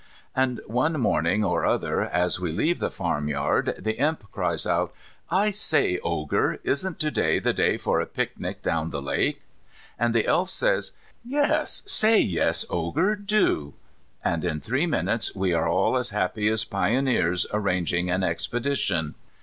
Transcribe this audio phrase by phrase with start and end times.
[0.35, 4.91] And one morning or other, as we leave the farmyard, the Imp cries out,
[5.29, 9.43] "I say, Ogre, isn't to day the day for a picnic down the lake?"
[9.99, 10.93] And the Elf says,
[11.23, 11.83] "Yes.
[11.85, 13.75] Say yes, Ogre, do,"
[14.25, 19.13] and in three minutes we are all as happy as pioneers arranging an expedition.